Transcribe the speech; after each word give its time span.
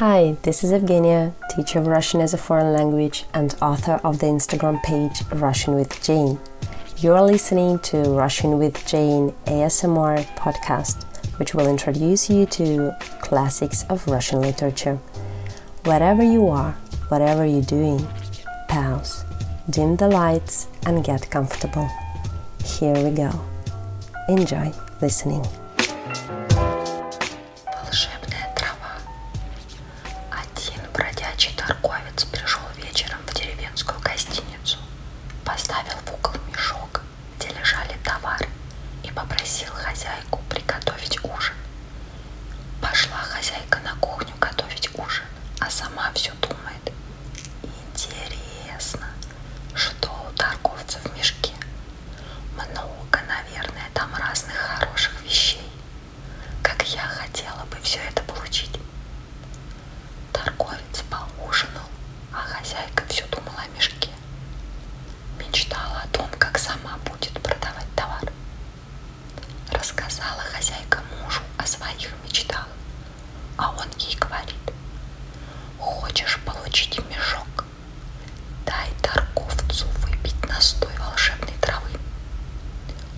Hi, 0.00 0.34
this 0.44 0.64
is 0.64 0.72
Evgenia, 0.72 1.34
teacher 1.50 1.78
of 1.78 1.86
Russian 1.86 2.22
as 2.22 2.32
a 2.32 2.38
foreign 2.38 2.72
language 2.72 3.26
and 3.34 3.54
author 3.60 4.00
of 4.02 4.18
the 4.18 4.28
Instagram 4.28 4.82
page 4.82 5.20
Russian 5.30 5.74
with 5.74 6.02
Jane. 6.02 6.38
You're 6.96 7.20
listening 7.20 7.80
to 7.80 7.98
Russian 8.04 8.58
with 8.58 8.86
Jane 8.86 9.34
ASMR 9.44 10.24
podcast, 10.36 11.04
which 11.38 11.54
will 11.54 11.68
introduce 11.68 12.30
you 12.30 12.46
to 12.46 12.96
classics 13.20 13.84
of 13.90 14.08
Russian 14.08 14.40
literature. 14.40 14.96
Wherever 15.84 16.22
you 16.22 16.48
are, 16.48 16.72
whatever 17.08 17.44
you're 17.44 17.60
doing, 17.60 18.08
pause, 18.68 19.22
dim 19.68 19.96
the 19.96 20.08
lights, 20.08 20.66
and 20.86 21.04
get 21.04 21.30
comfortable. 21.30 21.90
Here 22.64 22.96
we 23.04 23.10
go. 23.10 23.38
Enjoy 24.30 24.72
listening. 25.02 25.44
Бродячий 31.40 31.54
торговец 31.56 32.24
пришел 32.24 32.60
вечером 32.76 33.18
в 33.26 33.32
деревенскую 33.34 33.98
гостиницу, 34.00 34.76
поставил 35.44 35.96
в 36.04 36.12
угол 36.12 36.34
мешок, 36.52 37.00
где 37.38 37.48
лежали 37.48 37.96
товары, 38.04 38.46
и 39.02 39.10
попросил 39.10 39.70
хозяйку 39.72 40.40
приготовить 40.50 41.18
ужин. 41.24 41.54
Пошла 42.82 43.16
хозяйка 43.18 43.78
на 43.80 43.94
кухню 44.00 44.34
готовить 44.38 44.90
ужин, 44.98 45.24
а 45.60 45.70
сама 45.70 46.10
все 46.14 46.32
думает. 46.42 46.92
Интересно, 47.96 49.06
что 49.74 50.08
у 50.28 50.36
торговца 50.36 50.98
в 50.98 51.16
мешке? 51.16 51.54
Много, 52.54 53.20
наверное, 53.26 53.88
там 53.94 54.14
разных 54.14 54.56
хороших 54.56 55.12
вещей. 55.22 55.70
Как 56.62 56.82
я 56.88 57.02
хотела 57.02 57.64
бы 57.64 57.76
все 57.82 58.00
это 58.00 58.22
получить. 58.24 58.70
Торговец 60.32 61.02
поужинал, 61.10 61.88
а 62.32 62.38
хозяйка 62.38 63.04
все 63.78 63.90
думала 63.90 64.06
о 64.06 64.08
мешке. 64.08 64.10
Мечтала 65.38 66.02
о 66.04 66.08
том, 66.08 66.28
как 66.38 66.58
сама 66.58 66.98
будет 67.04 67.32
продавать 67.42 67.86
товар. 67.96 68.32
Рассказала 69.70 70.42
хозяйка 70.52 71.00
мужу 71.22 71.40
о 71.56 71.66
своих 71.66 72.10
мечтах, 72.24 72.68
а 73.56 73.70
он 73.70 73.86
ей 73.98 74.16
говорит, 74.16 74.56
хочешь 75.78 76.38
получить 76.44 76.98
мешок, 77.08 77.64
дай 78.66 78.90
торговцу 79.02 79.86
выпить 80.06 80.48
настой 80.48 80.90
волшебной 80.98 81.54
травы. 81.60 81.90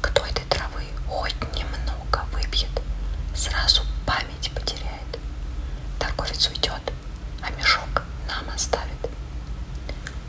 Кто 0.00 0.24
этой 0.26 0.44
травы 0.46 0.84
хоть 1.08 1.34
немного 1.54 2.24
выпьет, 2.32 2.70
сразу 3.34 3.82
память 4.06 4.50
потеряет. 4.54 5.18
Торговец 5.98 6.48
уйдет, 6.48 6.82
а 7.42 7.50
мешок 7.58 8.02
нам 8.28 8.44
оставит. 8.54 8.88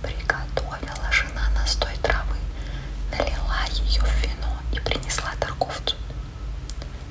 Приготовила 0.01 1.11
жена 1.11 1.49
настой 1.55 1.95
травы, 2.01 2.35
налила 3.11 3.63
ее 3.71 4.01
в 4.01 4.21
вино 4.21 4.57
и 4.71 4.79
принесла 4.79 5.31
торговцу. 5.39 5.95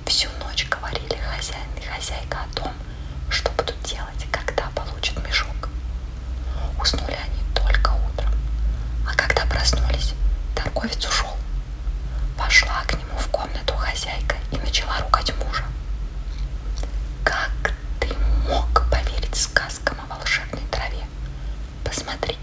Всю 0.06 0.28
ночь 0.44 0.68
говорили 0.68 1.16
хозяин 1.34 1.68
и 1.76 1.80
хозяйка 1.80 2.38
о 2.42 2.54
том, 2.54 2.72
что 3.30 3.50
будут 3.52 3.80
делать, 3.82 4.26
когда 4.30 4.68
получат 4.74 5.16
мешок. 5.26 5.68
Уснули 6.80 7.12
они 7.24 7.42
только 7.54 7.90
утром, 7.90 8.32
а 9.08 9.14
когда 9.14 9.46
проснулись, 9.46 10.14
торговец 10.72 11.06
ушел. 11.06 11.36
Пошла 12.36 12.82
к 12.86 12.92
нему 12.94 13.16
в 13.18 13.28
комнату 13.28 13.74
хозяйка 13.74 14.36
и 14.50 14.56
начала 14.58 14.98
ругать 15.00 15.32
мужа. 15.44 15.64
Как 17.24 17.74
ты 18.00 18.08
мог 18.48 18.84
поверить 18.90 19.34
сказкам 19.36 19.96
о 20.00 20.14
волшебной 20.14 20.62
траве? 20.70 21.04
Посмотри, 21.84 22.36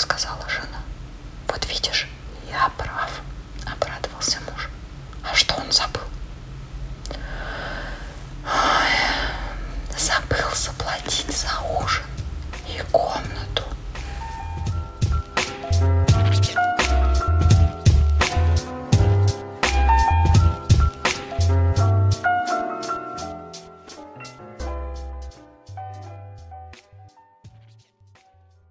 сказала 0.00 0.48
жена. 0.48 0.80
Вот 1.46 1.66
видишь, 1.66 2.08
я 2.50 2.70
прав, 2.78 3.20
обрадовался 3.66 4.38
муж. 4.50 4.68
А 5.22 5.34
что 5.34 5.54
он 5.56 5.70
забыл? 5.70 6.02